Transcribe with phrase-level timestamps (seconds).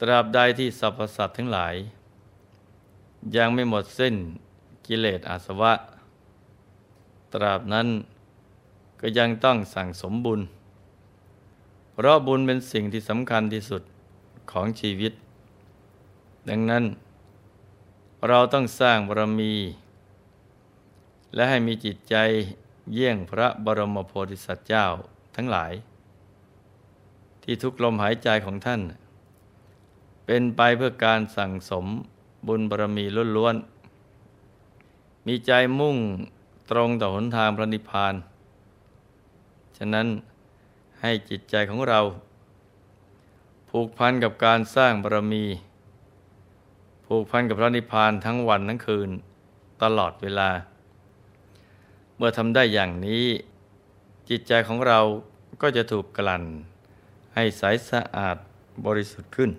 [0.00, 1.74] ตราบใดที่สรรพสัตว์ทั้งหลาย
[3.36, 4.14] ยังไม่หมดสิ้น
[4.86, 5.72] กิเลสอาสวะ
[7.32, 7.88] ตราบนั้น
[9.00, 10.40] ก็ยังต้องสั่งสมบุญ
[11.92, 13.82] เพราะบุญเป็นสิ่งที่สำคัญที่สุด
[14.50, 15.12] ของชีวิต
[16.48, 16.84] ดังนั้น
[18.28, 19.54] เราต้องสร้างบารมี
[21.34, 22.16] และให้มีจิตใจ
[22.92, 24.86] เยี่ยงพระบรมโพธิสัตว์เจ้า
[25.36, 25.72] ทั้งหลาย
[27.42, 28.80] ที่ทุกลมหายใจของท่าน
[30.26, 31.86] เป็นไปเพื่อการสั่งสม
[32.46, 33.04] บุญบารมี
[33.36, 35.96] ล้วนๆ มีใจมุ่ง
[36.70, 38.14] ตรงต่อหนทางพระนิพพาน
[39.76, 40.06] ฉะนั้น
[41.00, 42.00] ให้จิตใจของเรา
[43.70, 45.44] ผูกพันกับการสร้างบารมี
[47.06, 49.10] ผูกพันกับพระนิพพานทั้งวันทั้งคืน
[49.82, 50.50] ตลอดเวลา
[52.16, 53.24] เมื่อทำได้อย่างนี้
[54.28, 55.00] จิตใจของเรา
[55.62, 56.44] ก็จะถูกกลั่น
[57.34, 58.36] ให้ใสสะอาด
[58.86, 59.50] บริสุทธิ์ขึ้น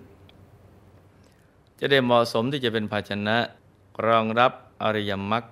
[1.78, 3.36] จะได้เหมาะสมที่จะเป็นภาชนะ
[4.06, 5.44] รองรับอริยมรรค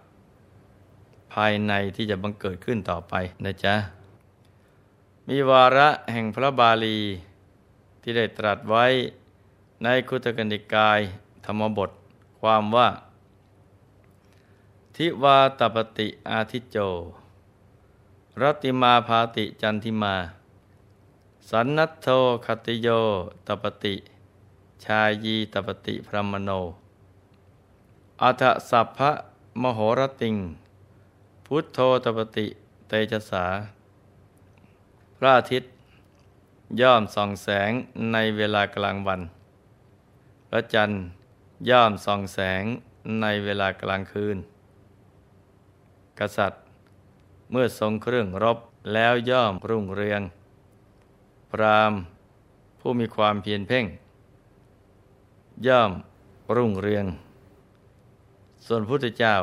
[1.35, 3.75] ภายในที่จะบังเกิดขึ้นต่อไปนะจ๊ะ
[5.29, 6.99] มีวาระแห่งพระบาลี
[8.03, 8.87] ที่ได้ตรัสไว้
[9.83, 11.01] ในคุตกนิกาย
[11.45, 11.91] ธรรมบท
[12.41, 12.89] ความว่า
[14.97, 16.79] ทิวาตปฏิอาทิโจ
[18.41, 20.15] รติมาภาติจันทิมา
[21.51, 22.09] สันนัตโท
[22.45, 22.89] คติโย
[23.47, 23.95] ตปฏิ
[24.85, 26.51] ชายีตปฏิพรมโน
[28.23, 29.11] อัฏสัพพะ
[29.63, 30.37] มโหรติง
[31.47, 32.47] พุทโธตปฏิ
[32.89, 33.45] เตจสา
[35.17, 35.71] พระอาทิตย์
[36.81, 37.71] ย่อมส่องแสง
[38.13, 39.21] ในเวลากลางวัน
[40.49, 41.01] พระจันทร์
[41.71, 42.65] ย่อมส่องแสง
[43.21, 44.37] ในเวลากลางคืน
[46.19, 46.63] กษัตริย์
[47.51, 48.59] เมื่อทรงเครื่องรบ
[48.93, 50.23] แล้วย่อมรุ่งเรือง
[51.53, 51.93] พราม
[52.81, 53.87] ผู้มีความเพียรเพ่ง
[55.67, 55.93] ย่อม
[56.57, 57.07] รุ่งเรือง
[58.67, 59.37] ส่วนพุทธเจ้า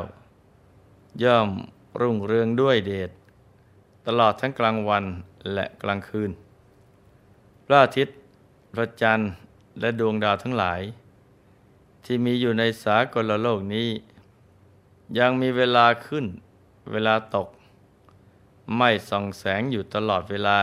[1.22, 1.48] ย่อม
[2.00, 3.10] รุ่งเรืองด้วยเดช
[4.06, 5.04] ตลอดทั้งกลางวัน
[5.54, 6.30] และกลางคืน
[7.66, 8.16] พระอาทิตย์
[8.72, 9.30] พระจันทร์
[9.80, 10.80] และดวงดาวทั้งหลาย
[12.04, 13.88] ที่มีอยู่ในสากลโลกนี้
[15.18, 16.26] ยังมีเวลาขึ้น
[16.90, 17.48] เวลาตก
[18.76, 20.58] ไม่ส่องแสงอยู่ตลอดเวลา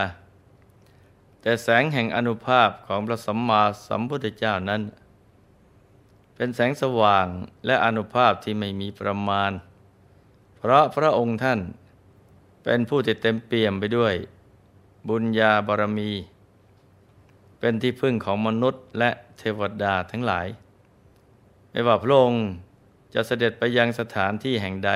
[1.41, 4.81] แต่แสงแห่งอนุภาพของพระสัมมาสัมพุทธเจ้านั้น
[6.41, 7.27] เป็นแสงสว่าง
[7.65, 9.51] และอนุภาพที่ไม่มีประมาณ
[10.57, 11.59] เพราะพระองค์ท่าน
[12.63, 14.15] เป็นผู้ที่เต็มเปี่ยมไปด้วย
[15.09, 16.11] บุญญาบารมี
[17.59, 20.47] เป็นที่พึ่งของมนุษย์และเทวดาทั้งหลาย
[21.71, 22.43] ไม่ว่าพระองค์
[23.13, 24.91] จะเสด็จไปยังสถานที่แห่งใด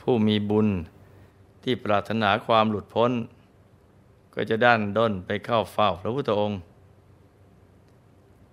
[0.00, 0.68] ผู้มีบุญ
[1.62, 3.12] ที่ปรารถนาความหลุดพ้น
[4.34, 6.60] ก็จะด้านด้นไปเข้าเฝ้าพระพุทธองค์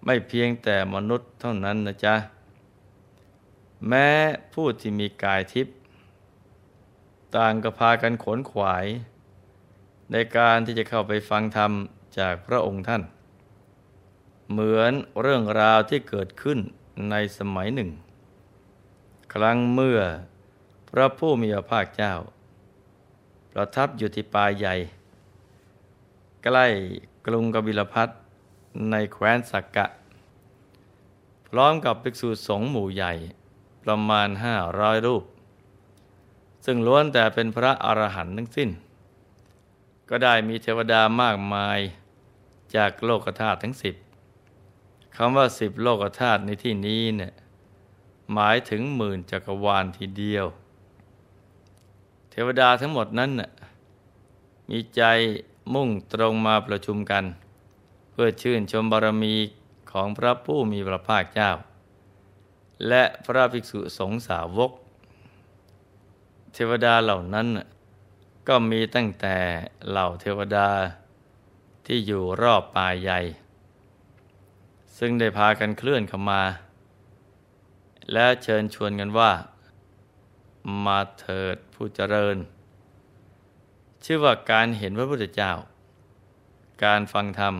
[0.06, 2.16] ไม่เพียงแต่มนุษย์เท่านั้นนะจ๊ะ
[3.88, 4.08] แม้
[4.54, 5.76] ผู้ที่มีกายทิพย์
[7.36, 8.86] ต่างก็พากันขนขวาย
[10.12, 11.72] ในการที่จะเข้าไปฟังธรรม
[12.18, 13.04] จากพระองค์ท่าน
[14.52, 16.60] เหมือนเรื่องราวที่เกิดขึ้น
[17.10, 17.90] ในสมัยหนึ่ง
[19.34, 20.00] ครั้งเมื่อ
[20.90, 22.14] พระผู้มีพระภาคเจ้า
[23.52, 24.76] ประทับอยู่ที่ป่าใหญ่
[26.44, 26.66] ใกล้
[27.26, 28.10] กรุงกบิลพัท
[28.90, 29.86] ในแคว้นสักกะ
[31.48, 33.14] พร้อมกับภิกษุสงฆ์หมู่ใหญ่
[33.84, 35.24] ประมาณห้าร้อยรูป
[36.66, 38.70] ซึ่งล้วนแต่เป็นพระอรหันต์ทั้งสิ้น
[40.10, 41.80] ก็ได้มีเทวดามากมาย
[42.76, 43.96] จากโลกธาตุทั้งสิบ
[45.16, 47.34] คำว่าสิบโลกธาตุในที่นี้เนี่ย
[48.34, 50.46] หมายถึงหมื่นจักรวาลทีเดียว
[52.32, 53.52] เทวดาทั้งหมดนั้นน่ะ
[54.70, 55.02] มีใจ
[55.74, 57.24] มุ่งตรงมาประชุมกัน
[58.12, 59.36] เพื่อชื่นชมบารมี
[59.92, 61.52] ของพระผู้มีพระภาคเจ้า
[62.88, 64.72] และพระภิกษุสงฆ์สาวก
[66.54, 67.48] เทวดาเหล่านั้น
[68.48, 69.38] ก็มีตั้งแต่
[69.90, 70.70] เหล่าเทวดา
[71.86, 73.20] ที่อยู่รอบป่าใหญ่
[74.98, 76.42] ซึ่งได้พากันเคลื่อนเข้ามา
[78.14, 79.32] และเชิญชวนกันว่า
[80.86, 82.38] มาเถิดผู้เจริญ
[84.04, 85.52] ชื่อว่าการเห็นพระพุทธเจ้า
[86.84, 87.56] การฟังธรรม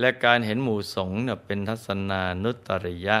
[0.00, 3.18] และการเห็นหมู่สงฆ์เป็นทัศนานุตริยะ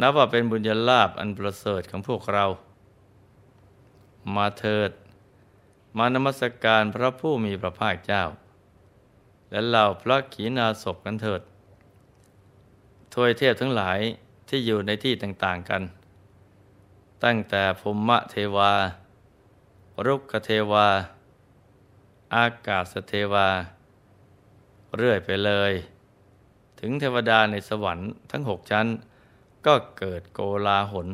[0.00, 2.44] นับว่าเป็นบุญญาลาภอันประเสริฐของพวกเรา
[4.34, 4.90] มาเถิด
[5.96, 8.24] มานมัสการพระผู้มีพระภาคเจ้า
[9.50, 11.42] และเหล่าพระขีณาสพกันเถิด
[13.14, 13.98] ทวยเทพทั้งหลาย
[14.48, 15.82] ที่อยู่ในที่ต่างๆกัน
[17.24, 18.72] ตั้งแต่ภูมิเทวา
[20.06, 20.86] รุกเทวา
[22.36, 23.48] อากาศเทวา
[24.96, 25.72] เรื่อยไปเลย
[26.80, 28.86] ถึงเทวดาในสวรรค์ทั้งหกชั้น
[29.66, 31.08] ก็เกิดโกลาหล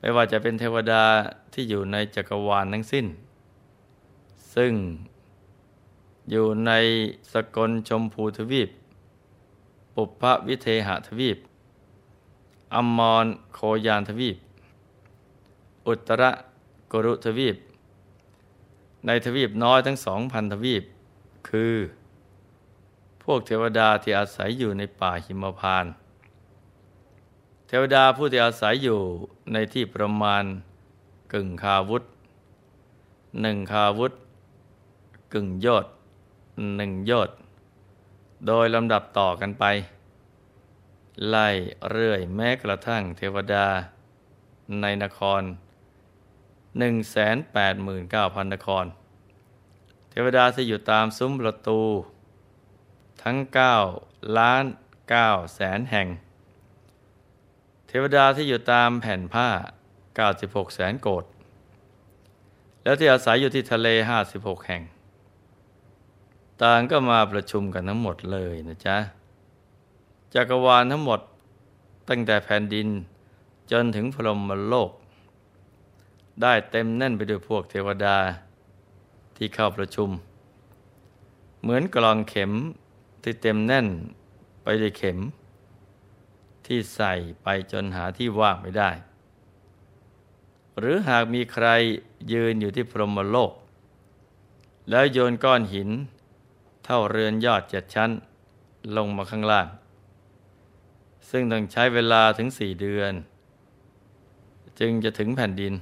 [0.00, 1.04] ไม่ว่าจะเป็นเทวดา
[1.52, 3.06] ที่อยู่ในจักรวาลทั้งสิ้น
[4.54, 4.72] ซึ่ง
[6.30, 6.72] อยู่ใน
[7.32, 8.70] สกลชมพูทวีป
[9.94, 11.38] ปุพพวิเทหทวีป
[12.74, 14.38] อมมรโคยานทวีป
[15.86, 16.22] อุตร
[16.92, 17.56] กรุทวีป
[19.06, 20.84] ในทวีปน้อยทั้งสองพันทวีป
[21.48, 21.74] คือ
[23.24, 25.86] พวกเทวดาที่อาศัยอยู่ในป่าหิมพาน
[27.66, 29.00] เทวดาผู้ที่อาศัยอยู่
[29.52, 30.44] ในที่ประมาณ
[31.32, 32.02] กึ่งคาวุธ
[33.42, 34.12] หนึ่งคาวุธ
[35.34, 35.86] กึ่งยอด
[36.76, 37.30] หนึ่งยอด
[38.46, 39.64] โดยลำดับต่อกันไป
[41.28, 41.48] ไล่
[41.90, 43.66] เรื่อยแม้กระทั่งเทวดา
[44.80, 45.42] ในนคร
[46.82, 48.84] 189,000 นคร
[50.10, 51.80] เทวดาที่อยู่ตามซุ้มประตู
[53.22, 53.38] ทั้ง
[53.86, 54.64] 9ล้าน
[55.08, 56.08] 9แสนแห่ง
[57.86, 59.48] เทวดาที่อยู่ตามแผ่นผ้า
[60.10, 61.24] 96 แสนโกด
[62.82, 63.88] แล้วที่อาศัยอยู่ที่ทะเล
[64.28, 64.82] 56 แห่ง
[66.62, 68.96] ต่างก็มาประชุมกันทั้งหมดเลยนะจ๊ะ
[70.34, 71.20] จักรวาลทั้งหมด
[72.08, 72.88] ตั้งแต่แผ่นดิน
[73.70, 74.90] จนถึงพรหมโลก
[76.42, 78.16] ได้เต็มแน่นไปด้วยพวกเทวดา
[79.36, 80.10] ที่เข้าประชุม
[81.62, 82.52] เหมือนกลองเข็ม
[83.24, 83.86] ที่เต็มแน่น
[84.62, 85.18] ไปด้วยเข็ม
[86.66, 87.12] ที่ใส่
[87.42, 88.90] ไปจนหาที่ว่างไม่ได้
[90.78, 91.66] หรือหากมีใคร
[92.32, 93.52] ยืนอยู่ที่พรหมโลก
[94.90, 95.90] แล้วโยนก้อนหิน
[96.84, 98.10] เท่าเรือนยอดเจ็ดชั้น
[98.96, 99.68] ลงมาข้างล่าง
[101.30, 103.12] ซึ่งต้องใช้เวลาถึงสี่เดือน
[104.80, 105.74] จึงจะถึงแผ่นดิน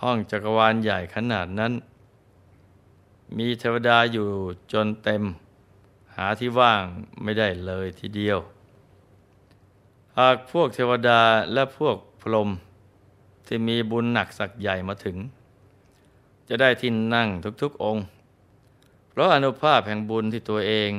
[0.00, 1.72] ห้องจักรวาลใหญ่ขนาดนั้น
[3.38, 4.28] มีเทวดาอยู่
[4.72, 5.22] จนเต็ม
[6.16, 6.82] หาที่ว่าง
[7.22, 8.38] ไม่ได้เลยทีเดียว
[10.18, 11.20] หากพวกเทวดา
[11.52, 12.50] และพวกพรหม
[13.46, 15.16] ที่มีบุญหนักสักใหญ่มาถึง
[16.48, 17.28] จะได้ที่นั่ง
[17.62, 18.04] ทุกๆองค์
[19.10, 20.90] เพราะอนุภาพแห่งบุญที่ตัวเอง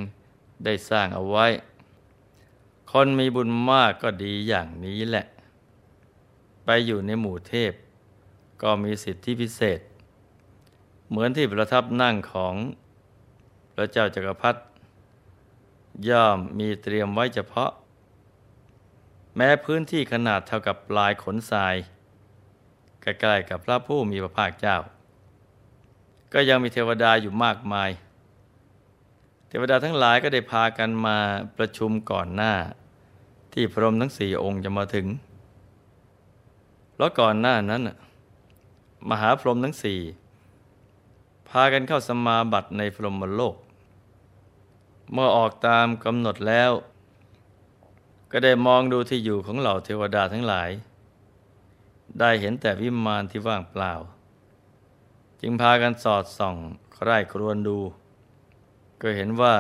[0.66, 1.46] ได้สร้างเอาไว้
[2.92, 5.26] คนมีบุญมากก็ดีอย่างนี้แหละ
[6.66, 7.74] ไปอยู่ในหมู่เทพ
[8.62, 9.80] ก็มีสิทธิพิเศษ
[11.10, 12.56] เหมือนที่ประทับนั่งของ
[13.74, 14.60] พระเจ้าจักรพรรดิ
[16.10, 17.72] ย่อมมีเตรียมไว้เฉพาะ
[19.36, 21.76] แม้พื้นที่ขนาดเท่ากับปลายขนทราย
[23.02, 24.78] ใกล้ๆกับพระผู้มีพระภาคเจ้า
[26.34, 27.90] ก็ยังมีเทวดาอยู่มากมาย
[29.48, 31.18] เทวดาทั้งหลายก็ได้พากันมา
[31.58, 32.54] ประชุมก่อนหน้า
[33.54, 35.08] ที่พรหมทั้งสี่องค์จะมาถึง
[36.98, 37.82] แล้วก่อนหน้านั้น
[39.10, 40.00] มหาพรหมทั้งสี่
[41.50, 43.56] พากันเข้าสมาบัติในพรหมโลก
[45.14, 46.72] เมื่อออกตามกำหนดแล้ว
[48.32, 50.70] ก็ได้มองดูที่อยู่ของเหล่าเทวดาทั้งหลาย
[52.20, 53.94] ได้เห็นแต่วิมานที่ว่างเปล่า
[55.42, 56.56] จึงพากันสอดส่อง
[56.94, 57.80] ใคร่ครวญดู
[59.02, 59.56] ก็เห็นว่า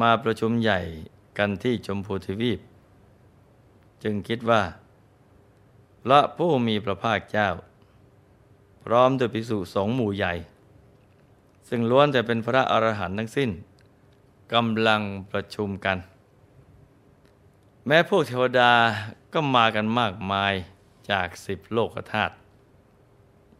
[0.00, 0.80] มาประชุมใหญ่
[1.38, 2.60] กันที่ชมพูทวีป
[4.02, 4.62] จึงคิดว่า
[6.02, 7.48] พระผู้มีพระภาคเจ้า
[8.84, 10.34] พร้อมด้วยภิกษุสงฆ์หมู่ใหญ่
[11.68, 13.50] ซึ่งล้วนแต่เป็นพระอรหันต์ทั้งสิ้น
[14.54, 15.98] กำลังประชุมกัน
[17.86, 18.72] แม้พวกเทวดา
[19.32, 20.54] ก็มากันมากมาย
[21.10, 22.34] จากสิบโลกธาตุ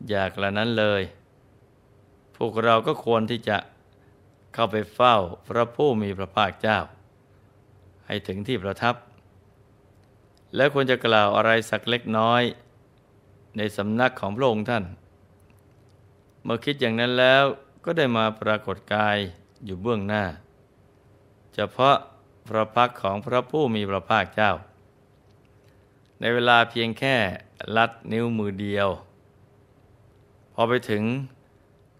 [0.08, 1.02] อยากละนั้นเลย
[2.36, 3.58] พวกเราก็ควรที่จะ
[4.54, 5.16] เข้าไปเฝ้า
[5.48, 6.78] พระผู้มีพระภาคเจ้า
[8.06, 8.94] ให้ถึงที่ประทับ
[10.56, 12.42] และควรจะกล่าวอะไรสักเล็กน้อย
[13.56, 14.84] ในสำนักของพระองค์ท่าน
[16.44, 17.44] เมื่อคิดอย่างนั้นแล้ว
[17.84, 19.16] ก็ได้มาปรากฏกาย
[19.64, 20.24] อยู่เบื้องหน้า
[21.58, 21.96] เฉพาะ
[22.48, 24.52] พระพักของพระผู้มีพระภาคเจ้า
[26.20, 27.16] ในเวลาเพียงแค่
[27.76, 28.88] ลัดนิ้วมือเดียว
[30.54, 31.04] พอไปถึง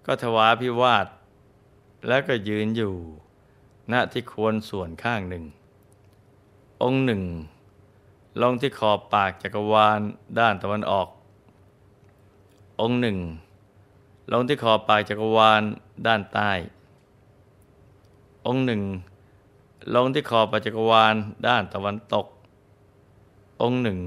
[0.07, 1.07] ก็ถวาพิวาท
[2.09, 2.95] แล้วก็ยืนอยู่
[3.93, 5.45] ณที่ควรส่วนข้างหนึ่ง
[6.83, 7.23] องค์หนึ่ง
[8.43, 10.01] ลงที่ขอบปากจักรวาล
[10.39, 11.09] ด้านตะวันออก
[12.81, 13.19] องค์หนึ่ง
[14.33, 15.63] ลงที่ขอบปากจักรวาล
[16.07, 16.53] ด้านใต้
[18.49, 18.83] องค์หนึ่ง
[19.95, 21.15] ลงที่ขอบปากจักรวาล
[21.47, 22.27] ด้านตะวันตก
[23.63, 24.01] องค์หนึ่ง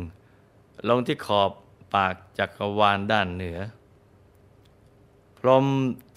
[0.89, 1.51] ลงที่ขอบ
[1.93, 3.59] ปากจักรวาลด้านเหนือ
[5.37, 5.65] พรม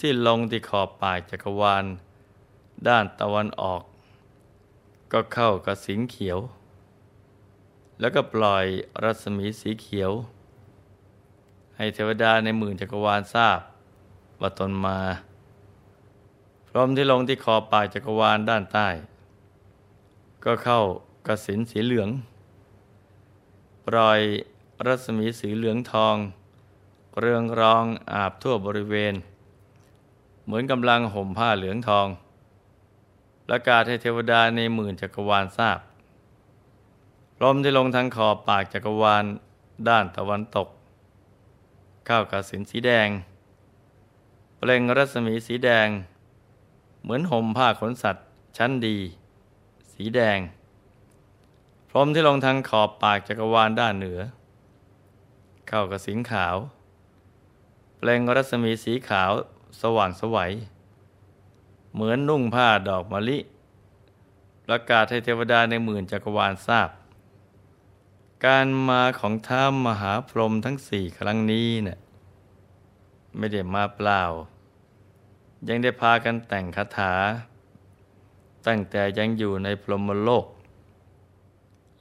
[0.00, 1.85] ที่ลงที่ขอบปากจักรวาล
[2.88, 3.82] ด้านตะวันออก
[5.12, 6.38] ก็เข้ากับสิงเขียว
[8.00, 8.66] แล้วก็ปล่อย
[9.02, 10.12] รัศมีสีเขียว
[11.76, 13.59] ให้เทวดาในหมื่นจักรวาลทราบ
[14.40, 14.99] ว่าตนมา
[16.66, 18.88] พพรหมที่ลงที่ขอบปากจักรวาลด้านใต้
[20.45, 20.81] ก็เข้า
[21.27, 22.09] กระสินสีเหลือง
[23.87, 24.21] ปล่อย
[24.87, 26.17] รัศมีสีเหลืองทอง
[27.21, 29.15] เรืองรองอาบทั่วบริเวณ
[30.45, 32.07] เหมือนกำลังห่มผ้าเหลืองทอง
[33.47, 35.79] ประกาศให้เทวดาในหมื่นจักรวาลทราบ
[37.37, 39.25] พรหมที่ลงทางขอบปากจักรวาล
[39.89, 40.69] ด้านตะวันตก
[42.07, 43.09] เข้ากระสินสีแดง
[44.57, 45.89] เปล่งรัศมีสีแดง
[47.03, 48.25] เหมือนห่มผ้าขนสัตว์
[48.59, 48.99] ชั้นดี
[50.04, 50.40] สีแดง
[51.90, 54.21] พรมที่ลงทางขอบปากจักรวาลด้านเหนือ
[55.68, 56.56] เข้ากระสินขาว
[57.97, 59.32] เปล่งรัศมีสีขาว
[59.80, 60.52] สว่างสวัย
[61.94, 63.38] เหมือนนุ่งผ้าดอกมะลิ
[64.66, 66.90] ประกาศให้เทวดาในหมื่นจักรวาลทราบ
[68.47, 71.99] การมาของท้ามหาพรหมทั้งสี่ครั้งนี้เนะ่ย
[73.37, 74.23] ไม่ได้มาเปล่า
[75.68, 77.14] ยังได้พากันแต่งคาถา
[78.66, 80.47] ตั้งแต่ยังอยู่ในพรหมโลก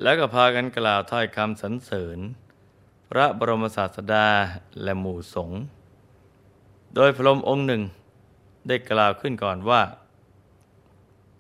[0.02, 2.20] แล้วก็พากันกล่าวถ้อยคำสรรเสริญ
[3.10, 4.28] พระบรมศาสดา
[4.84, 5.60] และหมู่สงฆ์
[6.96, 7.84] โดยพรหมองค์หนึ่ง
[8.68, 9.82] ได้กล่าวขึ้นก่อนว่า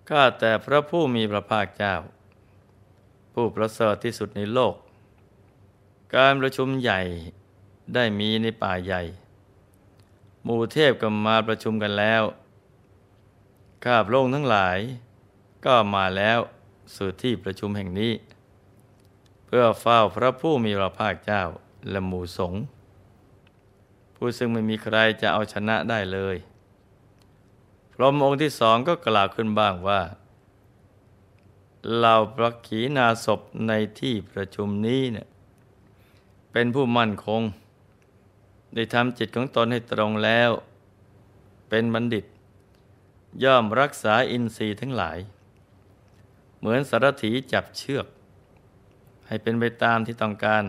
[0.09, 1.95] ข้าแต่พระผู้มีพระภาคเจ้า
[3.33, 4.75] ผู้ประเสริฐที่สุดในโลก
[6.15, 7.01] การประชุมใหญ่
[7.95, 9.01] ได้มีในป่าใหญ่
[10.43, 12.23] หมู่เทพก็มาประชุมกันแล้ว
[13.85, 14.79] ข้าพระองค์ทั้งหลาย
[15.65, 16.39] ก็มาแล้ว
[16.95, 18.13] สู่ที่ประชุมแห่งนี้
[19.45, 21.43] เพื่อเฝ้าพระผู้มีพระภาคเจ้า
[21.89, 22.61] และหมู่สงฆ์
[24.15, 26.37] ผู้ซึ่งไม่มีใครจะเอาชนะได้เลย
[27.93, 30.01] พระองค์ที่สองก็กล่าวขึ้นบ้างว่า
[31.99, 35.27] เราพระขีณาสพในที่ประชุมนี้เนี่ย
[36.51, 37.41] เป็นผู้มั่นคง
[38.73, 40.51] ได้ทำจิตของตนให้ตรงแล้ว
[41.69, 42.25] เป็นบัณฑิต
[43.43, 45.19] ย่อมรักษาอินทรีย์ทั้งหลาย
[46.61, 48.05] เหมือนสารถีจับเชือก
[49.27, 50.63] ให้เป็นไปตามที่ต้องการ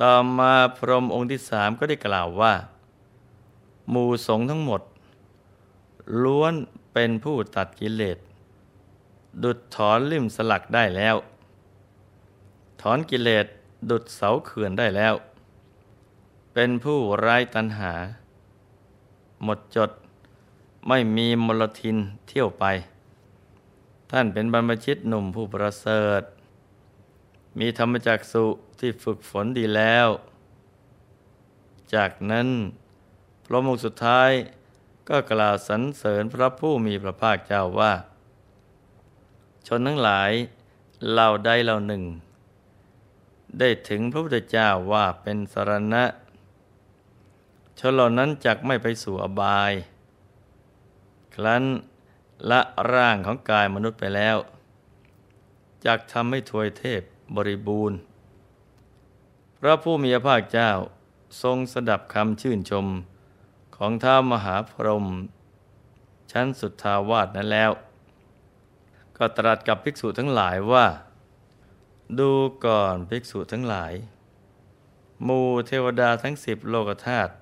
[0.00, 2.54] ต่อมาพรหมองค์ที่สามก็ได้กล่าวว่า
[3.90, 4.82] หมู่สงฆ์ทั้งหมด
[6.22, 6.54] ล้วน
[6.92, 8.18] เป็นผู้ตัดกิเลส
[9.42, 11.16] ดุดถอนลิ่มสลักได้แล้ว
[12.80, 13.46] ถอนกิเลส
[13.90, 15.14] ดุดเสาเขื่อนได้แล้ว
[16.54, 17.92] เป็นผู้ไร้ตัณหา
[19.44, 19.90] หมดจด
[20.88, 21.96] ไม่มีมลทิน
[22.28, 22.64] เที่ยวไป
[24.14, 26.22] ท่านเป็นบรรพชิตหนุ่มผู้ประเสริฐ
[27.58, 28.46] มีธรรมจักสุ
[28.78, 30.08] ที่ฝึกฝนดีแล้ว
[31.94, 32.48] จากนั้น
[33.44, 34.30] พระมงสุดท้าย
[35.08, 37.92] ก็กล่าวสรรเสริญพระผู้มีพระภาคเจ้าว่า
[39.66, 40.30] ชนทั้งหลาย
[41.10, 42.04] เหล่าใดเหล่าหนึ่ง
[43.58, 46.04] ได้ถึงพระพุทธเจ้าว่าเป็นสารณะ
[47.78, 49.72] ชนเหล่านั้นจักไม่ไปสู่อบาย
[51.36, 51.64] ครั้น
[52.50, 52.60] ละ
[52.92, 54.36] ร่างของกายมนุษย์ไปแล้ว
[55.86, 57.02] จักทำให้ทวยเทพ
[57.36, 57.98] บริบูรณ์
[59.58, 60.70] พระผู้มีพระภาคเจ้า
[61.42, 62.86] ทรงสดับคำชื่นชม
[63.76, 65.06] ของท้ามหาพรหม
[66.32, 67.70] ชั้นสุดทาวาสนั้นแล้ว
[69.16, 70.86] ก็ตรัสกับภิกษุทั้งหลายว่า
[72.18, 72.30] ดู
[72.64, 73.92] ก่อนภิกษุทั้งหลาย
[75.26, 77.32] มูเทวดาทั้งสิบโลกธาตุ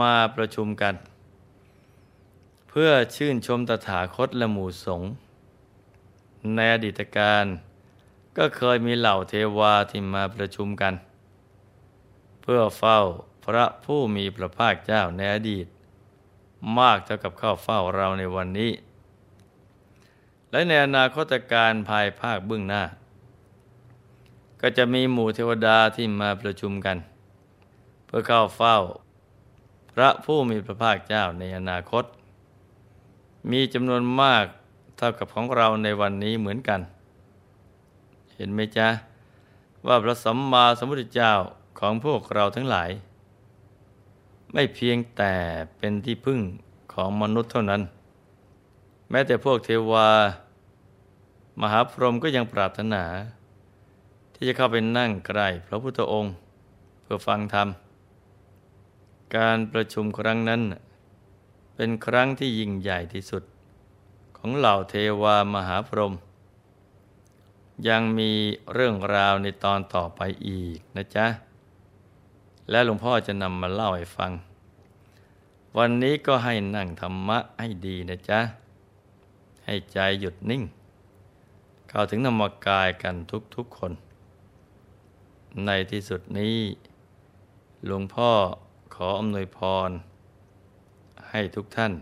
[0.00, 0.94] มาประชุมกัน
[2.78, 5.10] พื่อชื่นชมตถาคตและหมู่สงฆ์
[6.54, 7.44] ในอดีตการ
[8.38, 10.94] ก็เคยมีเหล่าเทวาที่มาประชุมกัน
[12.42, 13.00] เพื่อเฝ้า
[13.44, 15.66] พระผู้มีพระภาคเจ้าในอดีต
[16.78, 18.72] มากเท่ากับเข้าเฝ้าเราในวันนี้
[20.50, 22.82] และในอนาคตการภายภาคเบื้องหน้า
[24.60, 26.96] ก็จะมีหมู่เทวดาที่มาประชุมกัน
[28.06, 28.76] เพื่อเข้าเฝ้า
[29.92, 32.06] พระผู้มีพระภาคเจ้าในอนาคต
[33.50, 34.44] มีจำนวนมาก
[34.96, 36.80] เท่ากับของเราในวันนี้เหมือนกัน
[38.34, 38.88] เห็นไหมจ๊ะ
[39.86, 41.32] ว่าพระสัมมาสัมพุทธเจ้า
[41.78, 42.90] ของพวกเราทั้งหลาย
[44.52, 45.32] ไม่เพียงแต่
[45.78, 46.40] เป็นที่พึ่ง
[46.92, 47.82] ของมนุษย์เท่านั้น
[49.10, 50.08] แม้แต่พวกเทวา
[51.60, 53.02] มหาพรหมก็ยังปรารถนา
[54.34, 56.32] ที่จะเข้าไปนั่งใกล้พระพุทธองค์
[57.02, 57.68] เพื่อฟังธรรม
[59.36, 60.62] การประชุมครั้งนั้น
[61.76, 63.42] เป็นครั้งที่ยิ่งใหญ่ที่สุด
[64.36, 66.14] ของเหล่าเทวามหาพรหม
[67.88, 68.32] ยังมี
[68.74, 71.26] เรื่องราวในตอนต่อไปอีกนะจ๊ะ
[72.70, 74.32] และหลวงพ่อจะนำมาเล่าให้ฟัง
[75.76, 78.40] วันนี้ก็ให้นั่งธรรมะให้ดีนะจ๊ะ
[79.64, 80.62] ให้ใจหยุดนิ่ง
[81.88, 83.14] เข้าถึงธรรมกายกัน
[83.56, 83.92] ทุกๆคน
[85.66, 86.58] ในที่สุดนี้
[87.86, 88.30] หลวงพ่อ
[88.94, 89.90] ขออำนวยพร
[91.30, 91.92] ให้ทุกท่าน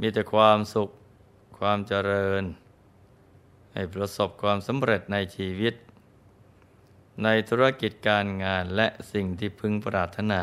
[0.00, 0.88] มีแต่ความสุข
[1.58, 2.42] ความเจริญ
[3.72, 5.74] ให้ประสบความสำเร็จในชีวิต
[7.24, 10.42] ในธุรกิจการงานและสิ่งที่พึงปรารถนา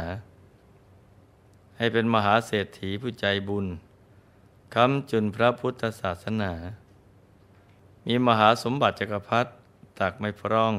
[1.77, 3.65] ให้เป็นมหาเศรษฐีผู้ใจบุญ
[4.75, 6.53] คำจุนพระพุทธศาสนา
[8.07, 9.51] มีมหาสมบัติจักรพรรดิ
[9.99, 10.73] ตักไม่พร่อง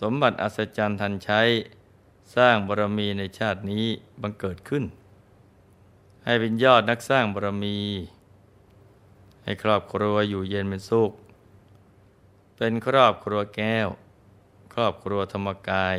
[0.00, 1.40] สมบัติอัศจรรย์ทันใช้
[2.36, 3.86] สร้างบารมีในชาตินี้
[4.22, 4.84] บังเกิดขึ้น
[6.24, 7.78] ให้เป็นยอดนักสร้างบารมี
[9.44, 11.12] ให้ครอบครัวอยู่เย็นเป็นสุข
[12.56, 13.88] เป็นครอบครัวแก้ว
[14.74, 15.96] ครอบครัวธรรมกาย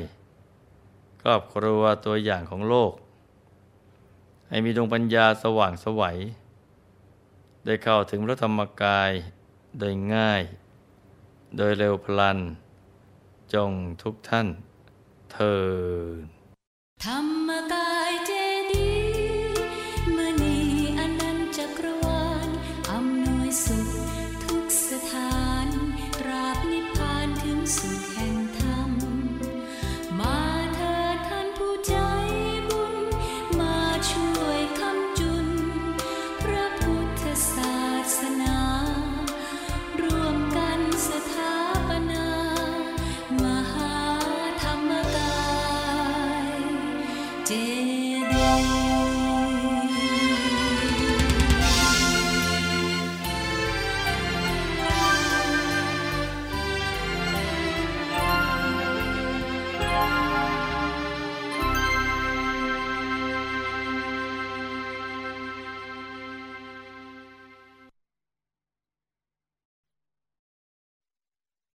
[1.22, 2.94] ครอบครัวตัวอย่างของโลก
[4.50, 6.18] ให้มีดวงปัญญาสว่างสวัย
[7.66, 9.12] ได้เข้าถึงพระธรรมกาย
[9.80, 10.44] โดยง่าย
[11.58, 12.40] โดยเร็วพลัน
[13.54, 14.48] จงทุกท่าน
[15.34, 15.64] เธอ
[17.06, 17.43] ธรรม